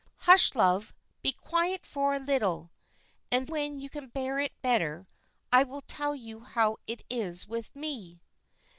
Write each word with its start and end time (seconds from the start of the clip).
"Hush, 0.21 0.55
love; 0.55 0.95
be 1.21 1.31
quiet 1.31 1.85
for 1.85 2.15
a 2.15 2.19
little; 2.19 2.71
and 3.31 3.47
when 3.51 3.77
you 3.79 3.87
can 3.87 4.07
bear 4.07 4.39
it 4.39 4.59
better, 4.63 5.07
I 5.51 5.61
will 5.61 5.81
tell 5.83 6.15
you 6.15 6.39
how 6.39 6.77
it 6.87 7.03
is 7.07 7.47
with 7.47 7.75
me." 7.75 8.19